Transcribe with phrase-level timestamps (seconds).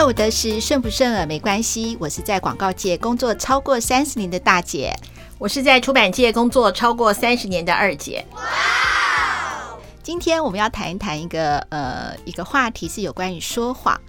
[0.00, 1.94] 二五得十，顺不顺耳没关系。
[2.00, 4.96] 我是在广告界工作超过三十年的大姐，
[5.36, 8.24] 我是在出版界工作超过三十年的二姐。
[8.34, 8.40] 哇！
[10.02, 14.00] 今天我们要谈一谈一个呃一个话题，是有关于说谎。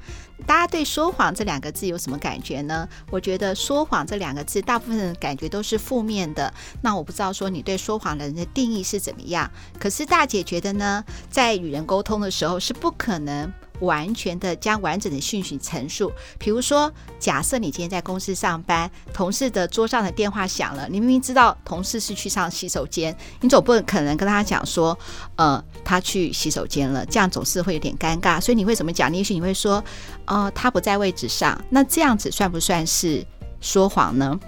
[0.47, 2.87] 大家对“说谎”这两个字有什么感觉呢？
[3.09, 6.51] 我觉得“说谎”这两个字，大部分的感觉都是负面的。
[6.81, 9.51] 那我不知道说你对说谎的人的定义是怎么样。
[9.77, 13.51] 可是大姐觉得呢，在与人沟通的时候是不可能。
[13.81, 24.97] 完全的将完整的讯息陈述，比如说，假设你今天在公司上班，同事的桌上的电话响了，你明明知道同事是去上洗手间，你总不可能跟他讲说，
[25.35, 28.39] 呃，他去洗手间了，这样总是会有点尴尬。
[28.39, 29.11] 所以你会怎么讲？
[29.11, 29.83] 你也许你会说，
[30.25, 31.59] 呃，他不在位置上。
[31.69, 33.25] 那这样子算不算是
[33.59, 34.39] 说谎呢？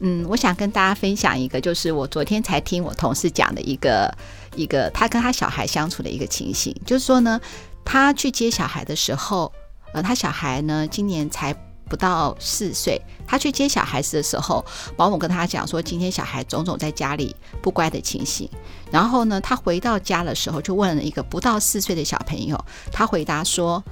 [0.00, 4.12] 嗯，我想跟大家分享一个，就是我昨天才听我同事讲的一个
[4.56, 7.40] 一个他跟他小孩相处的一个情形，就是说呢。
[7.84, 9.52] 他去接小孩的时候，
[9.92, 11.54] 呃，他小孩呢今年才
[11.88, 13.00] 不到四岁。
[13.26, 14.64] 他去接小孩子的时候，
[14.96, 18.48] 保姆跟他讲说，今天小孩种种在家里不乖的情形。
[18.90, 23.82] 然后呢，他回到家的时候就问了一个不到四岁的小朋友，他回答说：“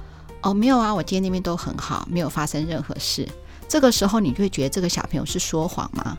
[0.41, 3.27] 哦，没有啊，我今天那边都很好，没有发生任何事。”
[3.67, 6.17] 这个时候，你就会觉得这个小朋友是说谎吗？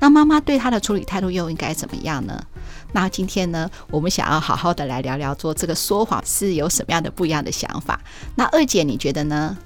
[0.00, 2.42] 那妈妈对他的处理态度又应该怎么样呢？
[2.92, 8.00] 那今天呢，我们想要好好的来聊聊，做这个说谎是有什么样的不一样的想法。
[8.34, 9.56] 那二姐你觉得呢？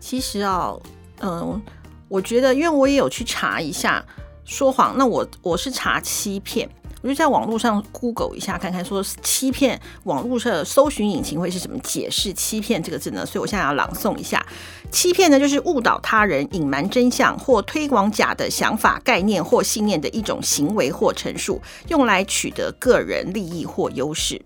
[0.00, 0.80] 其实哦，
[1.20, 1.60] 嗯，
[2.08, 4.04] 我觉得，因为我也有去查一下
[4.44, 6.68] 说谎，那我我是查欺骗。
[7.02, 13.24] 我就在网络上 Google 一下，看看说欺骗，网络上的搜寻引擎会是怎么解释“欺骗”这个字呢？
[13.24, 14.44] 所以我现在要朗诵一下：
[14.92, 24.40] 欺骗呢，就是误导他人、隐瞒真相或推广假的想法、概念或信念的一种行为或陈述，用来取得个人利益或优势。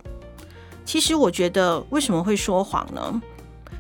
[0.85, 3.21] 其实我觉得，为什么会说谎呢？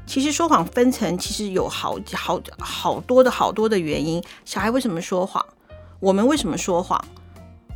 [0.06, 4.22] 其实说谎分层，其实有好好好多的好多的原因。
[4.44, 5.44] 小孩为什么说谎？
[6.00, 7.02] 我们为什么说谎？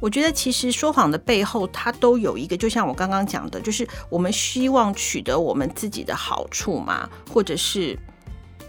[0.01, 7.99] 我觉得其实说谎的背后，它都有一个，就像我刚刚讲的，就是我们希望取得我们自己的好处嘛，或者是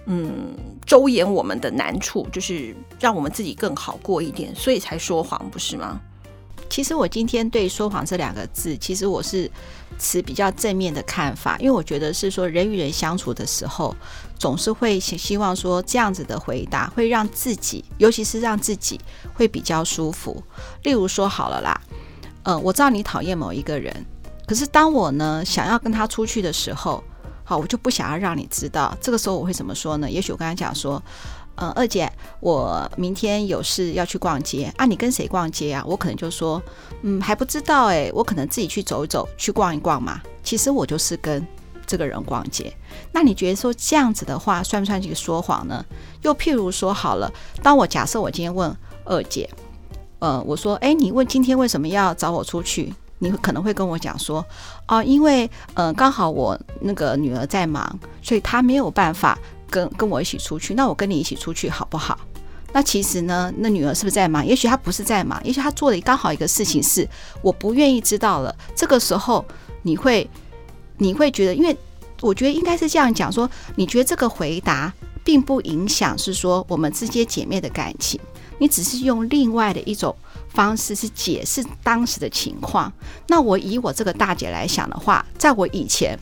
[0.05, 6.01] 嗯，周延我们的难处，就是让我们自己更好过一点，所以才说谎，不是吗？
[6.69, 9.49] 其实我今天对“说谎”这两个字，其实我是
[9.97, 13.95] 持比较正面的看法，因为我觉得是说人与人相处的时候。
[14.39, 18.97] 总是会希望说这样子的回答会让自己，尤其是让自己
[19.33, 20.41] 会比较舒服。
[20.83, 21.81] 例如说好了啦，
[22.43, 23.93] 嗯，我知道你讨厌某一个人，
[24.47, 27.03] 可是当我呢想要跟他出去的时候，
[27.43, 28.97] 好，我就不想要让你知道。
[29.01, 30.09] 这个时候我会怎么说呢？
[30.09, 31.03] 也许我跟他讲说，
[31.61, 35.83] 嗯，二姐，我明天有事要去逛街啊，你跟谁逛街啊？
[35.85, 36.61] 我可能就说，
[37.01, 40.21] 嗯，还不知道诶，我可能自己去走一走，去逛一逛嘛。
[40.43, 41.45] 其实我就是跟。
[41.89, 42.71] 这个人逛街，
[43.11, 45.83] 那你觉得说这样子的话算不算这个说谎呢？
[46.21, 47.33] 又譬如说好了，
[47.63, 48.71] 当我假设我今天问
[49.05, 49.49] 二姐，
[50.19, 52.93] 呃，我说，哎，你问今天为什么要找我出去？
[53.17, 54.45] 你可能会跟我讲说，
[54.87, 59.35] 哦，因为呃，刚好我那个女儿在忙，所以她没有办法
[59.69, 60.73] 跟跟我一起出去。
[60.73, 62.19] 那我跟你一起出去好不好？
[62.73, 64.45] 那其实呢，那女儿是不是在忙？
[64.45, 67.07] 也许她不是在忙，也许她做的刚好一个事情是
[67.41, 68.55] 我不愿意知道了。
[68.75, 69.45] 这个时候
[69.81, 70.29] 你会。
[71.01, 71.73] 你会觉得，因为
[72.19, 74.93] 我觉得应该是这样讲说，你觉得这个回答
[75.23, 78.19] 并不影响，是说我们之间姐妹的感情，
[78.57, 80.13] 你只是用另外的一种
[80.49, 82.91] 方式去解释当时的情况。
[83.27, 86.19] 那我以我这个大姐来想的话，在我以前，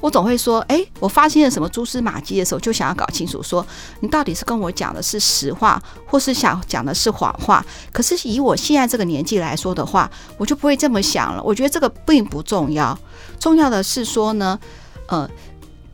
[0.00, 3.66] 我总会说，哎，我发现了什么蛛丝马迹的时候，就想要搞清楚，说
[4.00, 7.64] 你到底是跟我讲的是实话，或是想讲的是谎话。
[7.92, 11.42] 可是以我现在这个年纪来说的话，我就不会这么想了。
[11.42, 12.96] 我觉得这个并不重要。
[13.38, 14.58] 重要的是说呢，
[15.08, 15.28] 呃，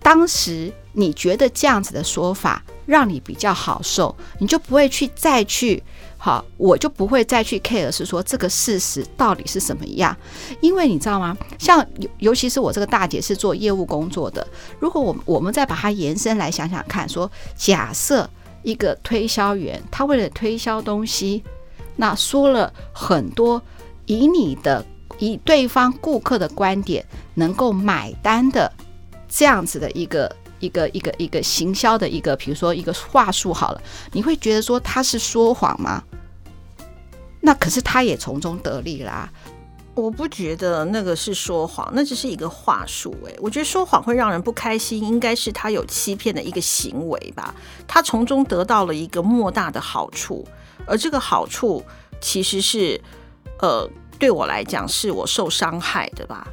[0.01, 5.83] 当时你觉得这样子的说法让你比较好受，你就不会去再去
[6.25, 10.17] 好，我就不会再去 care 是说这个事实到底是什么样，
[10.61, 11.37] 因为你知道吗？
[11.59, 14.47] 像尤尤其是我这个大姐是做业务工作的，
[14.79, 18.31] 如果我我们再把它延伸来想想看，说假设
[18.63, 21.43] 一个推销员他为了推销东西，
[21.97, 23.61] 那说了很多
[24.07, 24.87] 以你的。
[25.19, 27.05] 以对方顾客的观点
[27.35, 28.73] 能够买单的
[29.29, 33.83] 这样子的一个一个一个一个行销的一个，比如说一个话术好了，
[34.13, 36.03] 你会觉得说他是说谎吗？
[37.43, 39.29] 那可是他也从中得利啦。
[39.95, 43.15] 我不觉得那个是说谎，那只是一个话术。
[43.27, 47.55] 诶，我觉得说谎会让人不开心，应该是他有欺骗的一个行为吧。
[47.87, 50.47] 他从中得到了一个莫大的好处，
[50.87, 51.85] 而这个好处
[52.21, 52.99] 其实是
[53.59, 53.87] 呃。
[54.19, 56.47] 对我来讲，是我受伤害的吧？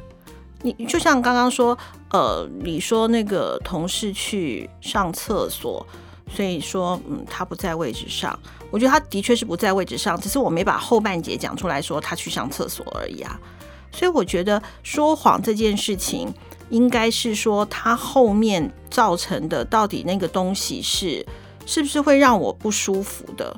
[0.62, 1.78] 你就像刚刚说，
[2.10, 5.86] 呃，你说那个同事去上厕所，
[6.34, 8.38] 所以说嗯，他不在位置上。
[8.70, 13.38] 我觉得他的确是不在位置上，只是我没把后半截讲出来说他去上厕所而已啊。
[13.92, 16.32] 所以我觉得说谎这件事情，
[16.68, 21.26] 应该是说他后面造成的到底那个东西是
[21.66, 23.56] 是不是会让我不舒服的？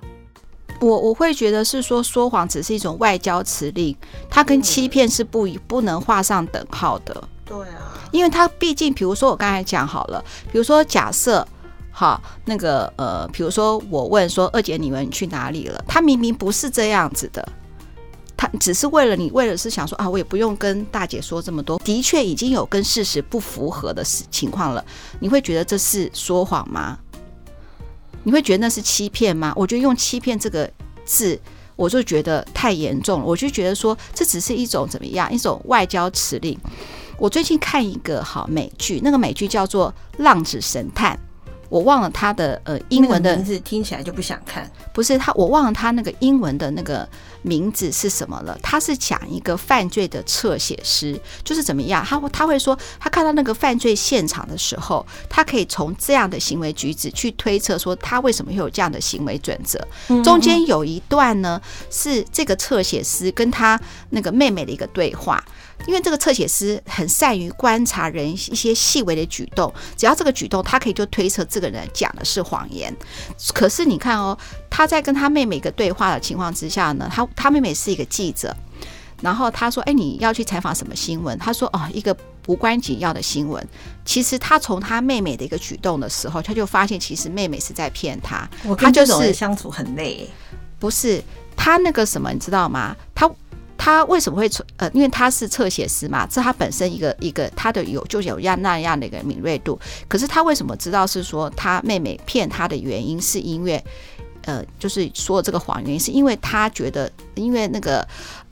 [0.81, 3.95] 我我会觉得是说说谎只是一种外交辞令，
[4.29, 7.29] 它跟欺骗是不不能画上等号的。
[7.45, 11.47] 对啊，因为他毕竟，比如说我刚才讲好了，比如说假设，
[11.91, 15.85] 好那个呃，比如说我问说二姐你们去哪里了？
[15.89, 17.47] 他明明不是这样子的，
[18.37, 24.85] 他只是为了你，为了是想说啊，我也不用跟大姐说这么多，的确已经有跟事实不符合的情况了。
[25.19, 26.99] 你会觉得这是说谎吗？
[28.25, 29.53] 你会觉得那是欺骗吗？
[29.57, 30.71] 我觉得用欺骗这个
[31.05, 31.39] 字，
[31.75, 33.27] 我就觉得太严重了。
[33.27, 36.57] 我就觉得说这只是一种怎么样，一种外交辞令。
[37.19, 39.93] 我最近看一个好美剧，那个美剧叫做
[40.23, 41.15] 《浪子神探》，
[41.69, 44.71] 我忘了它的呃英文的名字，听起来就不想看。
[44.93, 47.09] 不是他，我忘了他那个英文的那个
[47.43, 48.59] 名字是什么了。
[48.63, 59.79] 他是讲一个犯罪的侧写师，就是怎么样，他他会说，他看到那个犯罪现场的时候，他可以从这样的行为举止去推测说他为什么会有这样的行为准则。
[60.23, 61.61] 中间有一段呢，
[61.91, 63.81] 是这个侧写师跟他
[64.11, 65.45] 那个妹妹的一个对话。
[65.89, 72.95] 因为这个侧写师很善于观察人一些细微的举动，只要这个举动，他可以就推测这个人讲的是谎言。
[73.53, 74.39] 可是你看哦，
[74.75, 78.57] 他在跟他妹妹一个对话的情况之下呢，他他妹妹是一个记者，
[79.21, 82.17] 然后他说：“哎，你要去采访什么新闻？”他说：“哦，一个
[82.47, 83.63] 无关紧要的新闻。”
[84.07, 88.49] 其实他从他妹妹的一个举动的时候，他就发现其实妹妹是在骗他。
[88.79, 90.27] 他就是相处很累，
[90.79, 91.23] 不是
[91.55, 92.97] 他那个什么，你知道吗？
[93.15, 93.31] 他。
[93.85, 99.77] 他为什么会呃，因为他是侧写师嘛，这他本身一个一个他的有就有样那样的一个敏锐度。
[100.07, 103.85] 可是他为什么知道是说他妹妹骗他的原因，是因为
[104.43, 108.07] 呃，就是说这个谎原因，是因为他觉得因为那个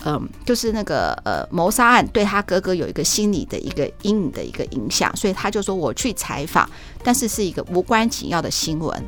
[0.05, 6.69] 嗯、就是那个呃谋杀案对他哥哥有一个心理的一个阴影的一个影响，所以他就说我去采访，
[7.03, 9.05] 但是是一个无关紧要的新闻。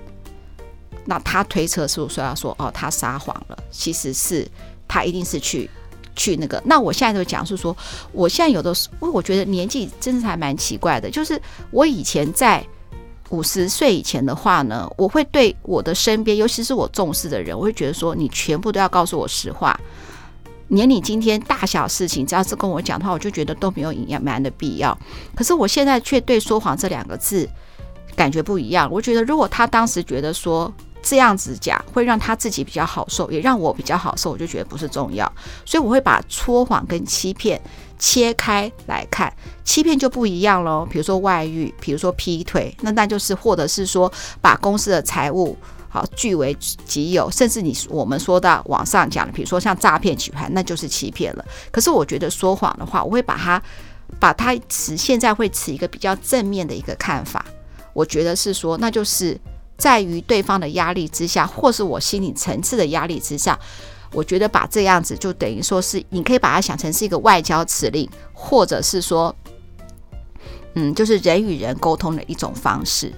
[1.04, 4.46] 那他推测是说要说哦，他撒谎了，其实是
[4.86, 5.68] 他一定是去。
[6.14, 7.74] 去那个，那我现在就讲是说，
[8.12, 11.10] 我现在有的时候，我觉得年纪真的还蛮奇怪的。
[11.10, 11.40] 就是
[11.70, 12.62] 我以前在
[13.32, 19.78] 五十岁以前的话呢，我会对我的身边，尤其是我重视的人，我会觉得说，你全部都要告诉我实话。
[20.68, 24.96] 连你今天大小事情，只要是跟我讲的话，我就觉得都没有隐瞒的必要。
[25.34, 27.48] 可是我现在却对说谎这两个字
[28.14, 28.88] 感觉不一样。
[28.90, 35.30] 我觉得如果他当时觉得说，这样子讲会让他自己比较好受，也让我比较好受，我就觉得不是重要，
[35.64, 37.60] 所以我会把说谎跟欺骗
[38.04, 39.32] 切开来看，
[39.62, 40.84] 欺骗就不一样喽。
[40.90, 45.56] 比如说外遇，比如说劈腿，那那就是或者是说把公司的财务
[45.88, 46.52] 好据为
[46.84, 51.44] 己有，甚至你我们说到网上讲的，比如说像诈骗集团，那就是欺骗了。
[51.70, 53.62] 可是我觉得说谎的话，我会把它
[54.18, 57.46] 把它持现在会持一个比较正面的一个看法，
[57.92, 59.38] 我觉得是说那就是。
[59.78, 63.58] 在于对方的压力之下，或是我心理层次的压力之下，
[64.12, 69.34] 我觉得把这样子就等于说是，你可以把它想成是一个外交辞令，或者是说，
[70.74, 73.12] 嗯，就是人与人沟通的一种方式。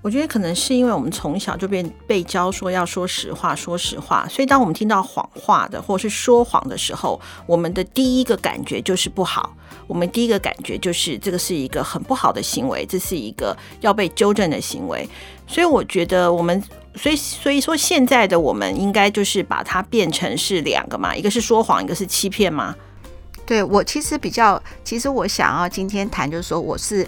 [0.00, 9.56] 我觉得可能是因为我们从小就被被教说要说实话，说实话，所以当我们听到谎话的或是说谎的时候，我们的第一个感觉就是不好。
[9.86, 15.08] 我们第一个感觉就是这个是一个很不好的行为，这是一个要被纠正的行为。
[15.46, 16.62] 所以我觉得我们，
[16.96, 22.74] 所以所以说现在的我们应该就是把它变成是两个嘛，一个是说谎，一个是欺骗吗？
[23.46, 27.06] 对，我其实比较，其实我想要今天谈就是说我是。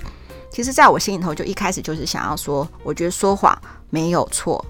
[0.49, 4.65] 其实，在我心里头，就一开始就是想要说，我觉得说谎没有错。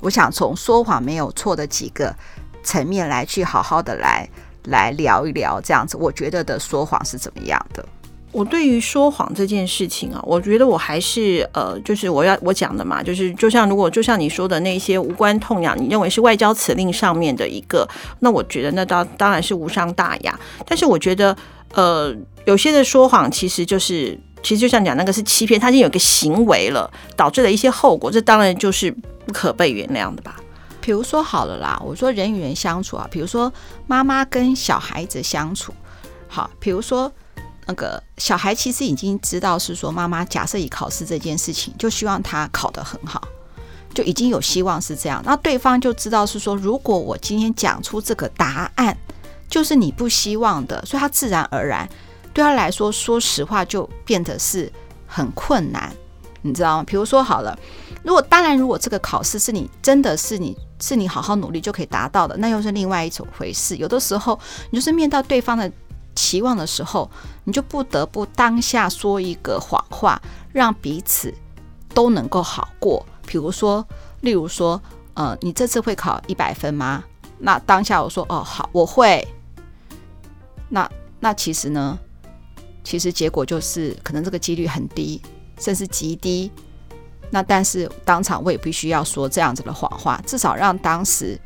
[0.00, 2.12] 我想从说谎没有错的几个
[2.64, 4.28] 层面来去好好的来
[4.64, 7.86] 来聊一聊，这样子，我觉得的说谎是怎么样的。
[8.32, 17.88] 我对于说谎这件事情啊，我觉得我还是呃，就是我要我讲的嘛，就是就像如果就像你说的那些无关痛痒，你认为是外交辞令上面的一个，
[18.20, 20.38] 那我觉得那当当然是无伤大雅。
[20.66, 21.36] 但是我觉得
[21.74, 24.18] 呃，有些的说谎其实就是。
[24.42, 30.40] 其实就像讲那个是欺骗，他已经有个行为了，导致了一些后果，这当然就是不可被原谅的吧。
[30.80, 33.52] 比如说好了啦，我说人与人相处啊，比如说
[33.86, 35.74] 妈妈跟小孩子相处，
[36.26, 37.12] 好，比如说
[37.70, 43.22] 那个小孩其实已经知道是说妈妈假设以考试这件事情，就希望他考得很好，
[43.94, 45.22] 就已经有希望是这样。
[45.24, 48.96] 那对方就知道是说，如果我今天讲出这个答案，
[49.48, 51.88] 就是你不希望的，所以他自然而然。
[52.34, 54.72] 对他来说，说实话就变得是
[55.06, 55.92] 很困难，
[56.42, 56.84] 你知道吗？
[56.84, 57.56] 比如说好了，
[58.02, 63.76] 如果当然，如果这个考试是你真的是你是你好好努力就可以达到的，那又是另外一种回事。
[63.76, 64.36] 有的时候，
[64.70, 65.70] 你就是面到对方的
[66.20, 67.10] 期望的时候，
[67.44, 70.20] 你就不得不当下说一个谎话，
[70.52, 71.32] 让彼此
[71.94, 73.06] 都能够好过。
[73.26, 73.86] 比如说，
[74.20, 74.78] 例如说，
[75.14, 77.02] 呃，你这次会考一百分吗？
[77.38, 79.26] 那当下我说，哦，好，我会。
[80.68, 81.98] 那那其实呢？
[82.84, 85.22] 其实结果就是，可能这个几率很低，
[85.58, 86.52] 甚至极低。
[87.30, 91.40] 那但是当场我也必须要说这样子的谎话，至少让当时，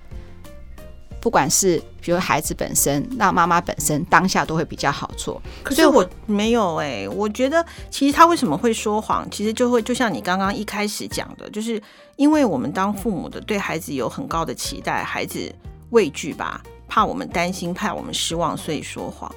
[1.24, 5.40] 不管是比如孩子本身，那妈妈本身当下都会比较好做。
[5.62, 11.82] 可是我没有哎、欸，我觉得其实他为什么会说谎，其实就会就像你刚刚一开始讲的，就是
[12.16, 15.50] 因为我们当父母的对孩子有很高的期待，孩子
[15.88, 19.34] 畏惧吧，怕我们担心，怕我们失望，所以说谎。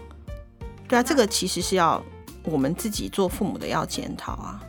[0.89, 2.03] 对啊，这个其实是要
[2.44, 4.62] 我们自己做父母的要检讨啊。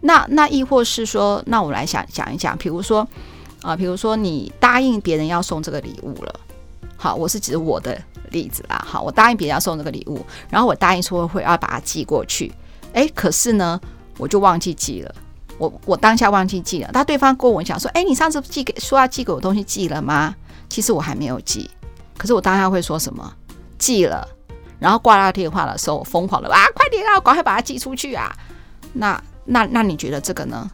[0.00, 3.06] 那那亦或是说，那我来想讲一讲，比如说
[3.62, 6.40] 啊、比如说你答应别人要送这个礼物了，
[6.96, 8.00] 好，我是指我的
[8.30, 8.84] 例子啦。
[8.86, 12.52] 好，我答应别人要送这个礼物，然后我答应说会要把它寄过去，
[12.92, 13.80] 哎，可是呢，
[14.18, 15.14] 我就忘记寄了。
[15.58, 20.34] 我我当下忘记寄了，那对方跟我讲说，哎，你上次寄给说要寄给我东西寄了吗？
[20.68, 21.70] 其实我还没有寄，
[22.18, 23.32] 可是我当下会说什么？
[23.78, 24.26] 寄了。
[24.80, 28.34] 然后挂了电话的时候，我疯狂的啊，快点啊，赶快把它寄出去啊！
[28.94, 30.68] 那那那你觉得这个呢？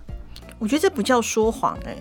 [0.59, 1.95] 我觉得这不叫说谎哎、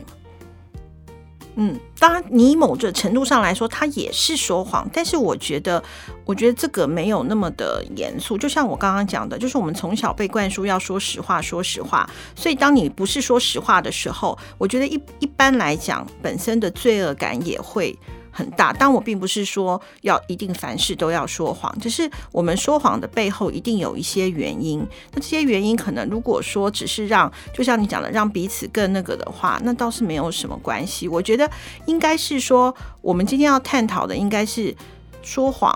[1.60, 5.84] 嗯，当然你某种程度上来说，他也是说谎，但是我觉得，
[6.24, 8.38] 我觉得这个没有那么的严肃。
[8.38, 12.08] 就像我刚刚讲的，就是我们从小被灌输要说实话，说实话。
[12.36, 17.98] 所以当你不是说实话的时候，我觉得一一般来讲，本身的罪恶感也会。
[18.38, 24.86] 很大，但我并不是说要一定凡事都要说谎，只是我们说谎的背后一定有一些原因。
[25.12, 31.08] 那这些原因可能如果说只是让，就像你讲的，让彼此更那个的话，那倒是没有什么关系。
[31.08, 31.50] 我觉得
[31.88, 34.76] 应该是说，我们今天要探讨的应该是
[35.24, 35.76] 说谎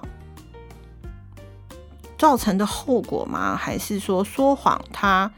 [2.19, 3.55] 造成的后果吗？
[3.55, 5.31] 还是说说谎它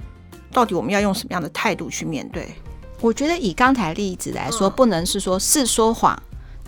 [0.52, 2.54] 到底我们要用什么样的态度去面对？
[3.00, 6.22] 我觉得以刚才例子来说，不能是说是说谎。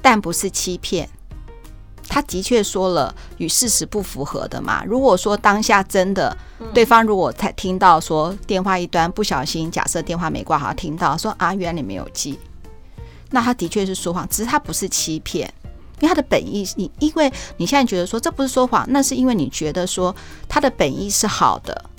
[0.05, 1.09] 但不是欺骗，
[2.07, 4.83] 他的确说了与事实不符合的嘛。
[4.85, 6.37] 如果说当下真的
[6.75, 12.37] 对方如果才听到说电话一端不小心，假设电话没挂好，听到说啊，原来你没有记，
[13.31, 15.51] 那他的确是说谎，只是他不是欺骗，
[15.99, 20.15] 因为他的本意，你因为你现在觉得说这不是说谎，那是因为你觉得说
[20.47, 21.89] 他的本意是好的，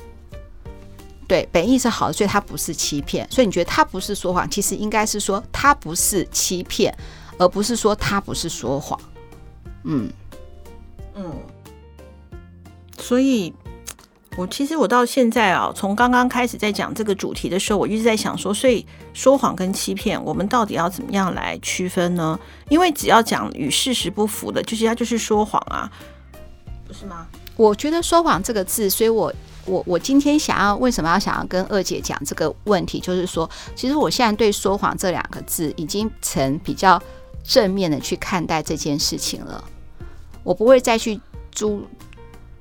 [1.26, 6.96] 对，本意是好的，所以他不是欺骗，所以你觉得他不是说谎，其实应该是说他不是欺骗。
[7.38, 8.98] 而不是说他不是说谎，
[9.84, 10.10] 嗯
[11.14, 11.32] 嗯，
[12.98, 13.52] 所以，
[14.36, 22.38] 我其实我到现在啊，从刚刚开始在讲这个主题的时候，我一直在想说，所以说谎跟欺骗，我们到底要怎么样来区分呢？
[22.68, 25.90] 因为只要讲与事实不符的，就是他就是说谎啊，
[26.86, 27.26] 不是吗？
[27.56, 29.32] 我觉得“说谎”这个字，所以我
[29.64, 37.02] 我我今天想要为什么要想要跟二姐讲这个问题，就是说，其实我现在对“说谎”这两个字已经成比较。
[37.46, 39.62] 正面的去看待这件事情了，
[40.42, 41.86] 我不会再去诸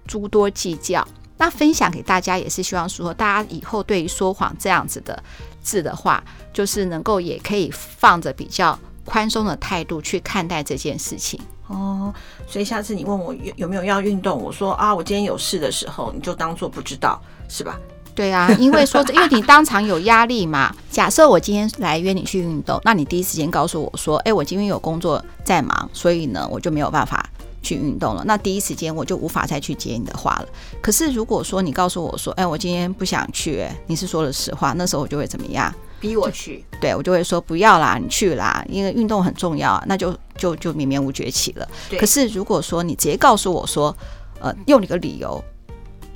[0.05, 1.05] 诸多计较。
[1.37, 5.21] 那分享给大家也是希望说，大家以后对于说谎这样子的
[5.61, 6.23] 字的话，
[6.53, 11.37] 就是能够也可以放着比较宽松的态度去看待这件事情。
[11.67, 12.13] 哦，
[12.47, 17.77] 所以下次你问我有有没有要运动，我说啊，我今天有事的时候，你就当做不知道，是吧？
[18.15, 20.73] 对啊， 因为说，因为你当场有压力嘛。
[20.89, 27.29] 假设我今天来约你去运动，那你第一时间告诉我说：“哎，我今天有工作在忙，所以呢，我就没有办法
[27.61, 30.47] 去运动了。”那第一时间我就无法再去接你的话了。
[30.81, 35.73] 可是如果说你告诉我说：“哎，我今天不想去。”哎，你是说了实话，那时候我就会怎么样？
[35.99, 36.63] 逼我去？
[36.79, 41.67] 对，我就会说不要啦，你去啦，因为运动很重要，那就就就绵绵无绝期了。
[41.99, 43.95] 可是如果说你直接告诉我说
[44.39, 45.43] ：“呃，用你个理由。”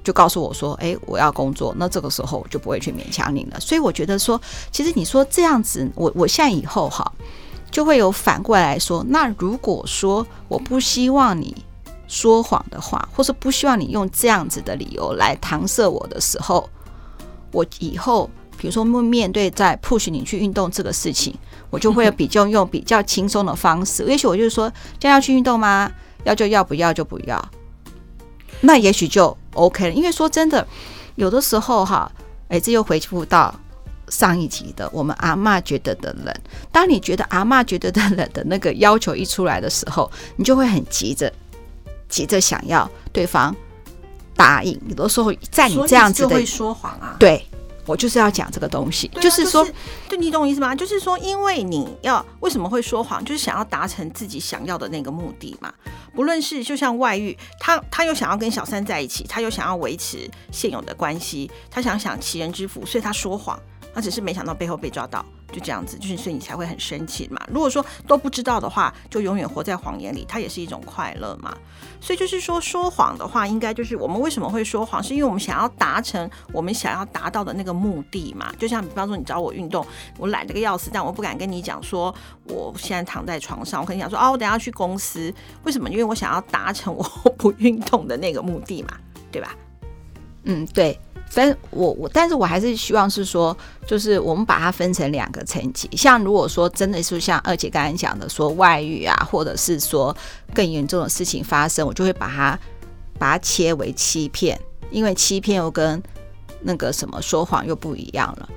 [0.09, 3.59] 就告诉我说：“哎，我要工作。”那这个时候我就不会去勉强你了。
[3.59, 7.11] 所以我觉得说，其实你说这样子，我我现在以后哈，
[7.69, 9.05] 就会有反过来说。
[9.07, 11.55] 那如果说我不希望你
[12.07, 16.67] 说谎的话，或是不希望你用这样子的理由来搪塞我的时候，
[17.51, 21.35] 我以后比如说面对在 push 你去运动这个事情，
[21.69, 24.03] 我就会 比较用比较轻松的方式。
[24.05, 25.91] 也许我就是说，这样要去运动吗？
[26.23, 27.39] 要就要，不要就不要。
[28.61, 30.65] 那也许就 OK 了，因为说真的，
[31.15, 32.11] 有的时候哈，
[32.47, 33.53] 哎，这又回复到
[34.09, 36.33] 上一集的我们阿嬷觉得的冷。
[36.71, 41.31] 当你觉得阿嬷觉得的冷的那个要求一出来的时候，你就会很急着，
[42.07, 43.55] 急着想要对方
[44.35, 47.15] 答应，有的时候在你这样子的就会说谎啊。
[47.19, 47.45] 对，
[47.89, 49.71] 我就是要讲这个东西，啊、就是说，就，
[50.11, 50.75] 是、你懂我意思吗？
[50.75, 55.73] 就是说，因为你要为什么会说谎，就是想要达成自己想要的那个目的嘛。
[56.13, 63.59] 不论是就像外遇，他他又想要跟小三在一起，他又想要维持现有的关系，他想享其人之福，所以他说谎。
[63.93, 67.41] 他只是没想到背后被抓到，就这样子，就是所以你才会很生气嘛。
[67.51, 71.55] 如果说都不知道的话，就永远活在谎言里，它也是一种快乐嘛。
[72.01, 78.53] 所以就是说，说谎的话，应该就是我们为什么会说谎，是因为我们想要达成我们想要达到的那个目的嘛。
[78.57, 79.85] 就像比方说，你找我运动，
[80.17, 82.13] 我懒得个要死，但我不敢跟你讲说，
[82.45, 85.89] 我现在躺在床上，我跟你讲说，哦，我等下去公司，为什么？
[85.89, 87.03] 因为我想要达成我
[87.37, 88.97] 不运动的那个目的嘛，
[89.31, 89.53] 对吧？
[90.43, 90.97] 嗯，对。
[91.29, 93.55] 分我我，但是我还是希望是说，
[93.85, 95.89] 就是我们把它分成两个层级。
[95.95, 100.15] 像如果说真的是像二姐刚才讲的，说外遇啊，或者是说
[100.53, 102.59] 更严重的事情发生，我就会把它
[103.17, 104.59] 把它切为欺骗，
[104.89, 106.01] 因为欺骗又跟
[106.61, 108.49] 那个什么说谎又不一样了。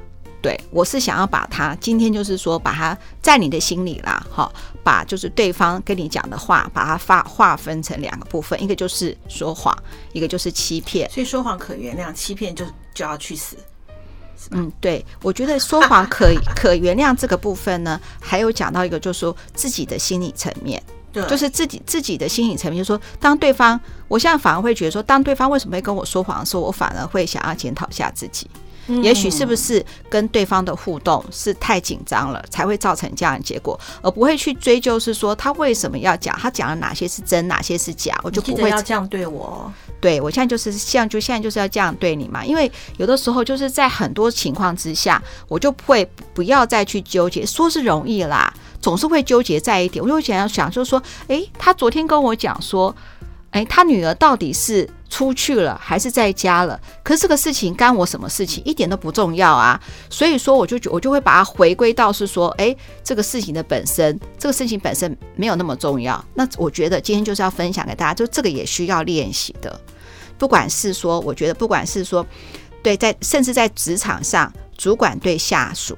[0.43, 4.51] 对，我是想要把它今天就是说，把它在你的心里啦，哈，
[4.83, 9.73] 把就是对方跟你讲的话，把它划划分成两个部分，一个就是说谎，
[10.13, 11.09] 一个就是欺骗。
[11.09, 13.57] 所以说谎可原谅，欺骗就就要去死。
[14.51, 20.83] 嗯，对，我觉得说谎可 可原谅这个部分呢，还有讲到一个就是说自己的心理层面，
[21.13, 28.51] 对，就是自己自己的心理层面，就是说当对方，我现在反而会觉得说，当对方为什么会跟我说谎的时候，我反而会想要检讨一下自己。
[28.89, 39.73] 也许是不是跟对方的互动是太紧张了，才会造成这样的结果，而不会去追究是说他为什么要讲，他讲了哪些是真，哪些是假，我就不会要这样对我。
[40.01, 52.95] 对，我现在就是像就现在就是要这样对你嘛，因为有的时候就是在很多情况之下，我就会不要再去纠结，说是容易啦，总是会纠结在一点，我就想要想就是说，诶，他昨天跟我讲说。
[53.53, 56.81] 哎，他女儿到底是出去了还是在家了？
[57.03, 58.65] 可是这个事情干我什么事情？
[58.65, 59.81] 一点都不重要啊！
[60.11, 66.25] 所以说，我就我就会把它回归到是说，哎，这个事情的本身，这个事情本身没有那么重要。
[66.35, 69.81] 那我觉得今天就是要分享给大家，就这个也需要练习的。
[70.39, 72.27] 不管是说，我觉得不管是说，
[72.83, 75.97] 对，在甚至在职场上，主管对下属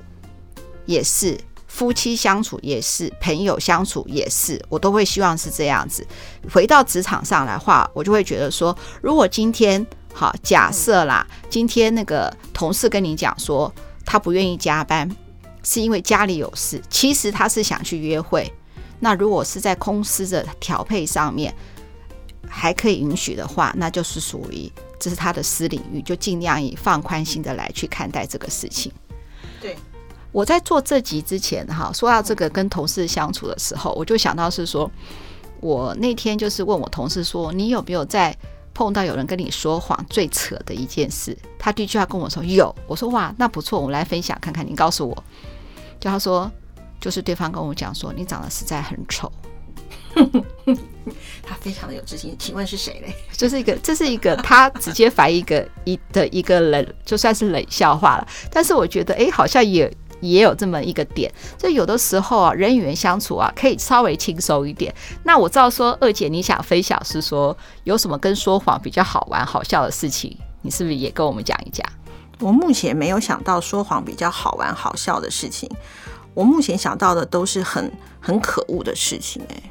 [0.87, 1.39] 也是。
[1.75, 6.07] 夫妻相处也是，朋友相处也是，我都会希望是这样子。
[6.53, 13.75] 回到职场上来话，我就会觉得说，如果今天好假设啦，今天那个同事跟你讲说
[14.07, 15.11] 他不愿意加班，
[15.65, 18.49] 是因为家里有事，其实他是想去约会。
[19.01, 21.53] 那如果是在公司的调配上面
[22.49, 28.93] 还可以允许的话，那就是属于这是他的私领域，就尽量以放宽心的来去看待这个事情。
[29.61, 29.77] 对。
[30.35, 34.91] 我在做这集之前，哈，说到这个跟同事相处的时候，我就想到是说，
[35.61, 38.37] 我那天就是问我同事说，你有没有在
[38.75, 41.39] 碰到有人跟你说谎最扯的一件事？
[41.57, 44.67] 他第一句话跟我说有，我说哇，那不错，我们来分享看看。
[44.67, 45.25] 你告诉我，
[46.01, 46.51] 就他说，
[47.01, 49.31] 就是对方跟我讲说，你长得实在很丑。
[51.45, 53.15] 他非常的有自信，请问是谁嘞？
[53.31, 58.27] 这是一个，这是一个他直接反一个一的一个冷，就算是冷笑话了。
[58.51, 59.89] 但是我觉得，哎，好像也。
[60.31, 64.95] 也有这么一个点，所以有的时候啊，人与人相处啊，可以稍微轻松一点。
[65.25, 71.87] 那我知道说，二姐你想分享是说有什么跟说谎比较好玩、好笑的事情，你是不是也跟我们讲一讲？
[72.41, 75.71] 我目前没有想到说谎比较好玩、好笑的事情，
[76.35, 79.63] 我目前想到的都是很很可恶的事情，欸，哎，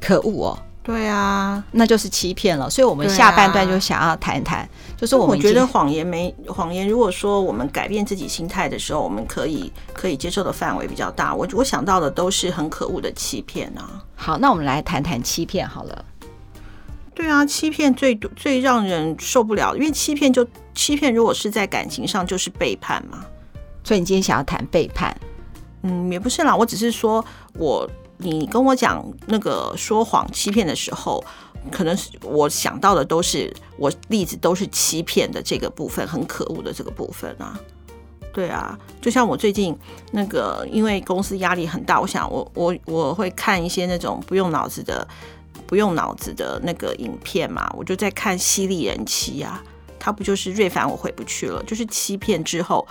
[0.00, 0.58] 可恶哦。
[0.82, 2.70] 对啊，那就是欺骗了。
[2.70, 6.88] 所以，我们下半段就想要谈谈，啊、就是我们觉得谎言没谎言。
[6.88, 11.34] 如果说我们改变自己心态的时候，我们可以可以接受的范围比较大。
[11.34, 14.02] 我我想到的都是很可恶的欺骗啊。
[14.14, 16.04] 好，那我们来谈谈欺骗好了。
[17.14, 23.24] 对啊，欺骗最最让人受不了，因为欺骗就欺骗，如果是在感情上就是背叛嘛。
[23.84, 25.14] 所以你今天想要谈背叛？
[25.82, 27.24] 嗯，也不是啦，我只是说
[27.58, 27.88] 我。
[28.18, 31.22] 你跟我讲那个说谎欺骗的时候，
[31.70, 37.58] 可能是我想到的都是我例子都是欺骗的这个部分，很可恶的这个部分啊。
[38.32, 39.76] 对啊，就像我最近
[40.12, 45.06] 那个，因为公司压力很大，我想我我我会看一些那种不用脑子的
[45.66, 49.62] 不用脑子的那个影片嘛，我就在看《犀利人妻》啊，
[49.98, 52.86] 他不就是瑞凡我回不去了，就是欺骗之后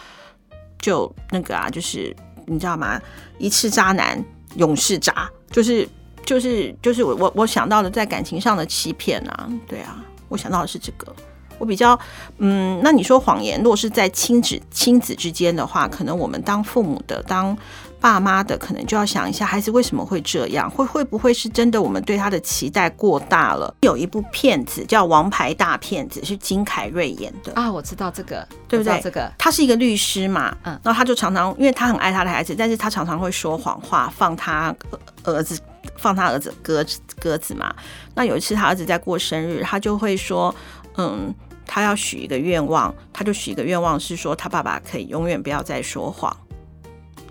[0.79, 2.15] 就那个啊，就是
[2.47, 3.01] 你知道吗？
[3.38, 4.23] 一次渣男。
[4.55, 5.85] 勇士渣，就是
[6.25, 11.15] 就是就是我我我想到的在感情上的欺骗啊，对啊，我想到的是这个。
[11.57, 11.97] 我比较，
[12.39, 17.57] 嗯，那你说谎言，如果是在亲子亲子之间的话，可能我们当父母的，当
[17.99, 20.69] 爸妈的，可能就要想一下，孩子为什么会这样？
[20.69, 21.81] 会会不会是真的？
[21.81, 23.73] 我们对他的期待过大了？
[23.81, 28.99] 有一部片子叫《王牌大骗子》，是金凯瑞演的啊，我知道这个，对不对？
[29.01, 34.75] 这个他是一个律师嘛，嗯，然后他就常常，因为他很爱他的孩子，但是他常常会说谎话，放他
[35.23, 35.60] 儿子，
[35.97, 37.73] 放他儿子鸽子鸽子嘛。
[38.13, 40.53] 那有一次他儿子在过生日，他就会说，
[40.97, 41.34] 嗯。
[41.67, 46.31] 他要许一个愿望，他就许一个愿望是说，他爸爸可以永远不要再说谎。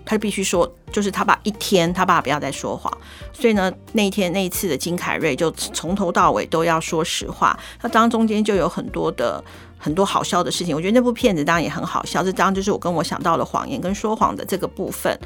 [0.05, 2.95] 他必须说，就是他爸一天，他爸不要再说谎。
[3.33, 7.57] 所以呢，那一天那一次的金凯瑞就从头到尾都要说实话。
[7.81, 9.43] 那当中间就有很多的
[9.77, 10.75] 很多好笑的事情。
[10.75, 12.23] 我觉得那部片子当然也很好笑。
[12.23, 15.19] 这当就是我跟我想到的谎言跟说谎的这个部分。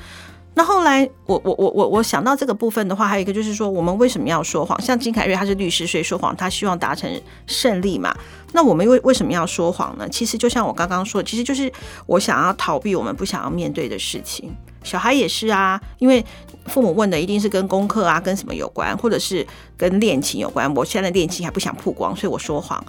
[0.55, 4.81] 那后来，我我我我我想到这个部分的话，还有一个就是说，我们为什么要说谎？
[4.81, 7.09] 像金凯瑞他是律师，所以说谎，他希望达成
[7.45, 8.13] 胜利嘛。
[8.51, 10.09] 那我们为为什么要说谎呢？
[10.09, 11.71] 其实就像我刚刚说，其实就是
[12.07, 14.53] 我想要逃避我们不想要面对的事情。
[14.83, 16.25] 小孩也是啊，因为
[16.67, 19.45] 父母问的一定是跟功课啊、跟什么有关，或者是
[19.77, 20.73] 跟恋情有关。
[20.75, 22.83] 我现在恋情还不想曝光，所以我说谎。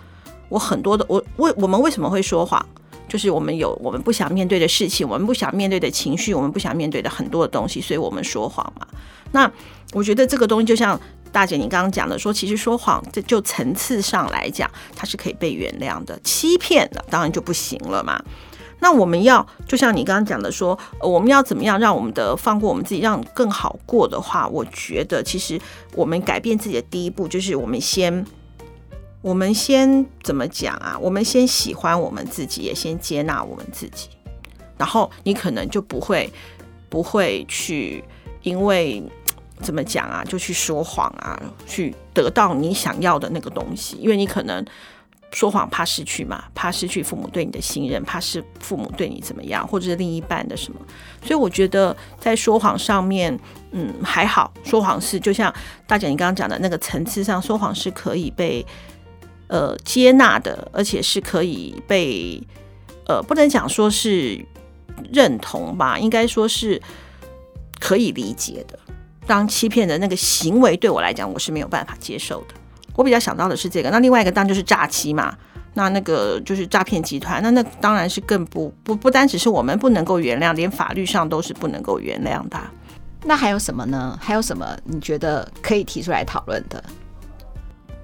[0.49, 2.65] 我很多的，我为我们为什么会说谎？
[3.09, 8.87] 就是我们有我们不想面对的事情，我们不想面对的情绪，我们不想面对的很多的东西，所以我们说谎嘛。
[9.33, 9.51] 那
[9.93, 11.01] 我觉得这个东西就像
[11.33, 16.19] 大姐你刚刚讲的说，其实说谎这就层次上来讲，它是可以被原谅的。
[16.23, 18.21] 欺骗的当然就不行了嘛。
[18.81, 25.61] 那我们要就像你刚刚讲的说，我们要怎么样让我们的放过我们自己，让更好过的话，我觉得其实
[25.95, 28.27] 我们改变自己的第一步就是我们先。
[29.23, 30.97] 我们先怎么讲啊？
[30.99, 34.09] 我们先喜欢我们自己，也先接纳我们自己，
[34.79, 36.33] 然后你可能就不会
[36.89, 38.03] 不会去
[38.43, 39.03] 因为
[39.61, 43.99] 怎么讲啊，就去说谎啊，去得到你想要的那个东西。
[43.99, 44.65] 因为你可能
[45.33, 50.81] 说谎怕失去嘛，怕失去父母对你的信任，怕是父母对你怎么样，或者是另一半的什么。
[51.23, 53.39] 所以我觉得在说谎上面，
[53.73, 54.53] 嗯，还好。
[54.65, 55.55] 说谎是就像
[55.87, 58.65] 大姐你刚刚讲的那个层次上，说谎是可以被。
[59.53, 62.41] 呃，接纳的，而且是可以被，
[63.09, 64.41] 呃，不能讲说是
[65.13, 66.81] 认同吧，应该说是
[67.81, 68.79] 可以理解的。
[69.27, 72.55] 当欺骗的那个行为对我来讲，我是没有办法接受的。
[73.01, 73.89] 我比较想到的是这个。
[73.89, 75.35] 那另外一个当然就是诈欺嘛，
[75.73, 82.59] 那那个就是诈骗集团，那那当然是更不不不单只是我们不能够原谅，连法律上都是不能够原谅的。
[83.25, 84.19] 那还有什么呢？
[84.21, 86.85] 还有什么你觉得可以提出来讨论的？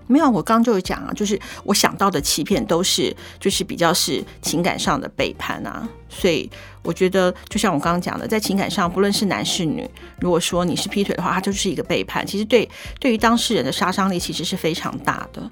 [0.07, 6.49] 没有，我刚就有讲啊，就是我想到的欺骗都是就是比较是情感上的背叛啊，所以
[6.83, 9.89] 我觉得就像我刚刚讲的，在情感上，不论是男是女，
[10.21, 12.69] 如果说你是劈腿的话，它就是一个背叛，其实对
[13.01, 15.43] 对于当事人的杀伤力其实是非常大的，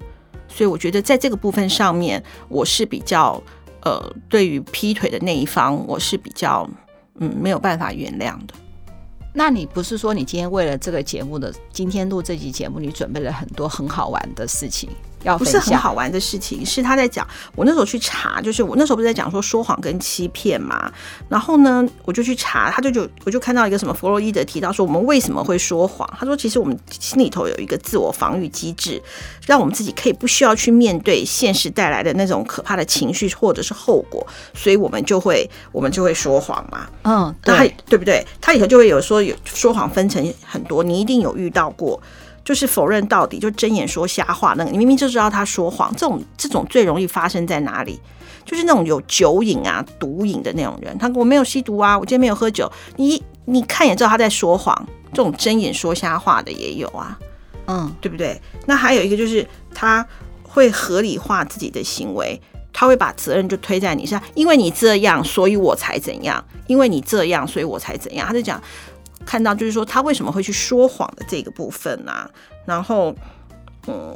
[0.47, 3.41] 所以我觉得在这个部分上面，我是比较
[3.81, 6.67] 呃，对于劈腿的那一方，我是比较
[7.19, 8.53] 嗯没有办法原谅的。
[9.37, 14.89] 那你不是说你今天为了这个节目的今天录这集节目，你准备了很多很好玩的事情？
[15.25, 17.27] 要不是很好玩的事情，是他在讲。
[17.55, 20.91] 我那时候去查，就是我那时候不是在讲说说谎跟欺骗嘛。
[21.27, 26.07] 然后呢，我就去查，他就就我就看到一个什么弗洛伊德提到说，我们为什么会说谎？
[26.17, 29.01] 他说，其实我们心里头有一个自我防御机制，
[29.45, 36.87] 让我们自己可以不需要去面对现实带来的那种可怕的情绪或者是后果，所以我们就会我们就会说谎嘛。
[37.03, 38.25] 嗯，对，对不对？
[38.39, 41.99] 他以后就会有说有说谎分成很多，你一定有遇到过。
[42.45, 44.53] 就是否认到底，就睁眼说瞎话。
[44.55, 47.99] 那个你明明就知道他说谎，这种这种最容易发生在哪里？
[48.45, 50.95] 就是那种有酒瘾啊、毒瘾的那种人。
[50.99, 52.71] 他我没有吸毒啊，我今天没有喝酒。
[52.95, 54.87] 你你看也知道他在说谎。
[55.11, 57.17] 这种睁眼说瞎话的也有啊，
[57.67, 58.39] 嗯，对不对？
[58.65, 60.05] 那还有一个就是他
[60.43, 62.39] 会合理化自己的行为，
[62.73, 68.27] 他会把责任就推在你身上，因为你这样，所以我才怎样；因为你这样，所以我才怎样。
[68.27, 68.61] 他就讲。
[69.25, 72.29] 看到就是说他为什么会去说谎的这个部分啊，
[72.65, 73.15] 然后，
[73.87, 74.15] 嗯。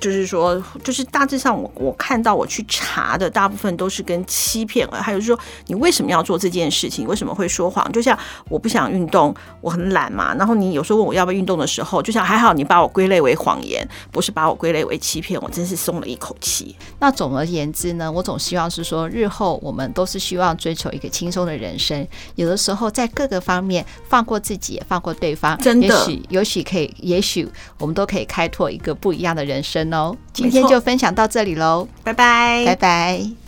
[0.00, 7.06] 就是说，就是大致上我我看到我去查的大部分都是跟欺骗了，还有就是说你为什么要做这件事情？
[7.06, 7.90] 为什么会说谎？
[7.92, 8.16] 就像
[8.48, 10.34] 我不想运动，我很懒嘛。
[10.34, 16.76] 然后你有时候问我要不要运动的时候，就像还好你把我归类为谎言，不是把我归类为欺骗，我真是松了一口气。
[17.00, 22.06] 那总而言之呢，我总希望是说，日后我们都是希望追求一个轻松的人生。
[22.36, 29.87] 有的时候在各个方面放过自己，也放过对方，真的，也许也许可以，也许我们都可以开拓一个不一样的人生。
[30.32, 33.47] 今天就分享到这里喽，拜拜，拜拜。